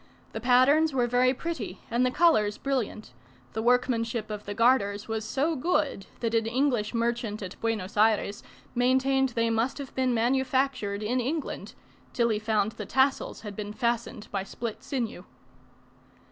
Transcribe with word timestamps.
The 0.31 0.41
patterns 0.41 0.93
were 0.93 1.05
very 1.05 1.31
pretty, 1.31 1.81
and 1.91 2.03
the 2.03 2.09
colours 2.09 2.57
brilliant; 2.57 3.13
the 3.53 3.61
workmanship 3.61 4.31
of 4.31 4.45
the 4.45 4.55
garters 4.55 5.07
was 5.07 5.23
so 5.23 5.55
good 5.55 6.07
that 6.21 6.33
an 6.33 6.47
English 6.47 6.91
merchant 6.95 7.43
at 7.43 7.55
Buenos 7.61 7.95
Ayres 7.95 8.41
maintained 8.73 9.29
they 9.35 9.51
must 9.51 9.77
have 9.77 9.93
been 9.93 10.11
manufactured 10.11 11.03
in 11.03 11.19
England, 11.19 11.75
till 12.13 12.29
he 12.29 12.39
found 12.39 12.71
the 12.71 12.85
tassels 12.87 13.41
had 13.41 13.55
been 13.55 13.73
fastened 13.73 14.27
by 14.31 14.43
split 14.43 14.83
sinew. 14.83 15.23